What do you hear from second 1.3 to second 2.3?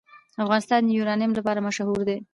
لپاره مشهور دی.